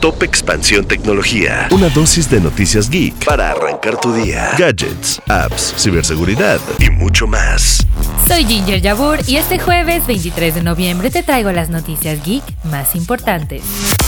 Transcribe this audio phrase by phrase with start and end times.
[0.00, 1.68] Top Expansión Tecnología.
[1.70, 4.50] Una dosis de noticias geek para arrancar tu día.
[4.56, 7.86] Gadgets, apps, ciberseguridad y mucho más.
[8.26, 12.96] Soy Ginger Yabur y este jueves 23 de noviembre te traigo las noticias geek más
[12.96, 13.62] importantes.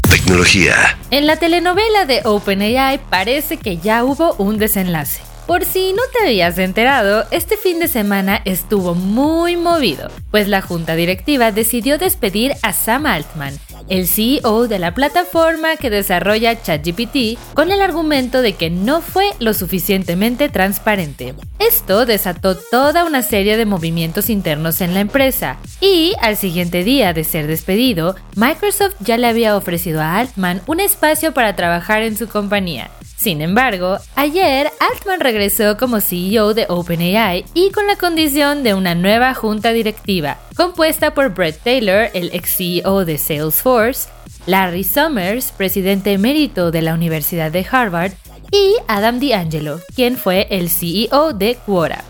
[0.09, 0.75] Tecnología.
[1.11, 5.21] En la telenovela de OpenAI parece que ya hubo un desenlace.
[5.47, 10.63] Por si no te habías enterado, este fin de semana estuvo muy movido, pues la
[10.63, 17.39] junta directiva decidió despedir a Sam Altman, el CEO de la plataforma que desarrolla ChatGPT,
[17.55, 21.35] con el argumento de que no fue lo suficientemente transparente.
[21.59, 27.13] Esto desató toda una serie de movimientos internos en la empresa, y al siguiente día
[27.13, 32.17] de ser despedido, Microsoft ya le había ofrecido a Altman un espacio para trabajar en
[32.17, 32.91] su compañía.
[33.23, 38.97] Sin embargo, ayer Altman regresó como CEO de OpenAI y con la condición de una
[38.97, 44.09] nueva junta directiva, compuesta por Brett Taylor, el ex CEO de Salesforce,
[44.47, 48.11] Larry Summers, presidente emérito de la Universidad de Harvard,
[48.51, 52.03] y Adam D'Angelo, quien fue el CEO de Quora.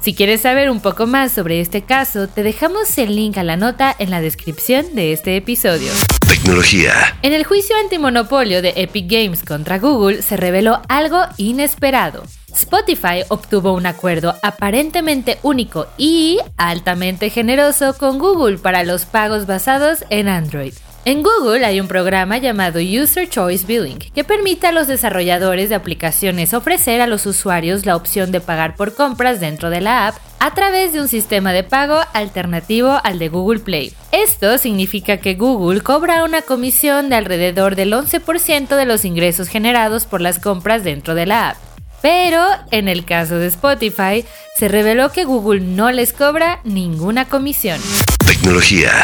[0.00, 3.58] Si quieres saber un poco más sobre este caso, te dejamos el link a la
[3.58, 5.92] nota en la descripción de este episodio.
[6.26, 6.94] Tecnología.
[7.20, 12.22] En el juicio antimonopolio de Epic Games contra Google se reveló algo inesperado.
[12.50, 20.06] Spotify obtuvo un acuerdo aparentemente único y altamente generoso con Google para los pagos basados
[20.08, 20.72] en Android.
[21.06, 25.74] En Google hay un programa llamado User Choice Billing que permite a los desarrolladores de
[25.74, 30.16] aplicaciones ofrecer a los usuarios la opción de pagar por compras dentro de la app
[30.40, 33.94] a través de un sistema de pago alternativo al de Google Play.
[34.12, 40.04] Esto significa que Google cobra una comisión de alrededor del 11% de los ingresos generados
[40.04, 41.56] por las compras dentro de la app.
[42.02, 47.80] Pero en el caso de Spotify, se reveló que Google no les cobra ninguna comisión.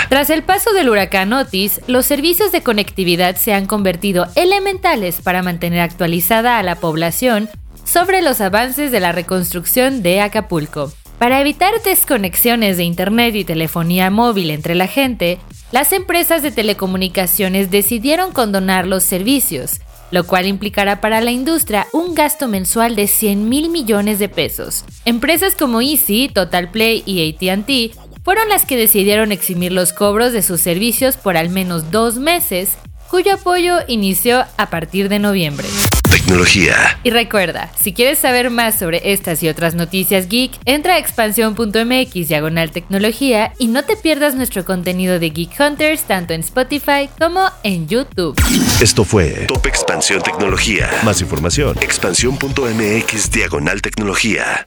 [0.09, 5.43] Tras el paso del huracán Otis, los servicios de conectividad se han convertido elementales para
[5.43, 7.51] mantener actualizada a la población
[7.85, 10.93] sobre los avances de la reconstrucción de Acapulco.
[11.19, 15.39] Para evitar desconexiones de Internet y telefonía móvil entre la gente,
[15.73, 22.15] las empresas de telecomunicaciones decidieron condonar los servicios, lo cual implicará para la industria un
[22.15, 24.85] gasto mensual de 100 mil millones de pesos.
[25.05, 30.43] Empresas como Easy, Total Play y ATT fueron las que decidieron eximir los cobros de
[30.43, 32.71] sus servicios por al menos dos meses,
[33.09, 35.69] cuyo apoyo inició a partir de noviembre.
[36.11, 36.75] Tecnología.
[37.05, 42.29] Y recuerda, si quieres saber más sobre estas y otras noticias geek, entra a expansión.mx
[42.29, 47.45] diagonal tecnología y no te pierdas nuestro contenido de Geek Hunters tanto en Spotify como
[47.63, 48.35] en YouTube.
[48.81, 50.91] Esto fue Top Expansión Tecnología.
[51.05, 54.67] Más información, expansión.mx diagonal tecnología.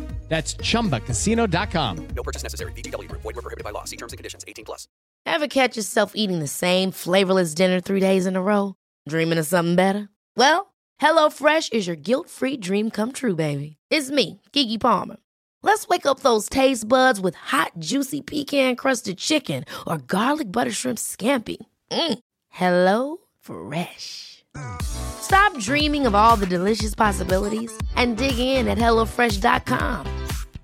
[0.31, 2.07] That's chumbacasino.com.
[2.15, 2.71] No purchase necessary.
[2.71, 3.21] VGW Group.
[3.21, 3.83] Void were prohibited by law.
[3.83, 4.45] See terms and conditions.
[4.47, 4.87] 18 plus.
[5.25, 8.75] Ever catch yourself eating the same flavorless dinner three days in a row?
[9.09, 10.07] Dreaming of something better?
[10.37, 13.75] Well, HelloFresh is your guilt-free dream come true, baby.
[13.89, 15.17] It's me, Kiki Palmer.
[15.63, 20.97] Let's wake up those taste buds with hot, juicy pecan-crusted chicken or garlic butter shrimp
[20.97, 21.57] scampi.
[21.91, 22.19] Mm.
[22.49, 24.45] Hello Fresh.
[24.81, 30.20] Stop dreaming of all the delicious possibilities and dig in at HelloFresh.com.